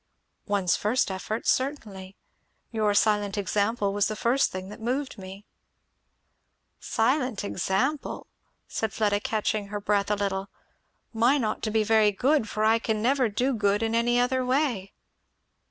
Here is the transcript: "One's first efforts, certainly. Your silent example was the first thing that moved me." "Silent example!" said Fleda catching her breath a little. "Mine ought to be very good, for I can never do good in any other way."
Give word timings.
"One's 0.47 0.75
first 0.75 1.11
efforts, 1.11 1.51
certainly. 1.51 2.15
Your 2.71 2.95
silent 2.95 3.37
example 3.37 3.93
was 3.93 4.07
the 4.07 4.15
first 4.15 4.51
thing 4.51 4.69
that 4.69 4.81
moved 4.81 5.19
me." 5.19 5.45
"Silent 6.79 7.43
example!" 7.43 8.25
said 8.67 8.93
Fleda 8.93 9.19
catching 9.19 9.67
her 9.67 9.79
breath 9.79 10.09
a 10.09 10.15
little. 10.15 10.49
"Mine 11.13 11.43
ought 11.43 11.61
to 11.61 11.69
be 11.69 11.83
very 11.83 12.11
good, 12.11 12.49
for 12.49 12.63
I 12.65 12.79
can 12.79 13.03
never 13.03 13.29
do 13.29 13.53
good 13.53 13.83
in 13.83 13.93
any 13.93 14.19
other 14.19 14.43
way." 14.43 14.91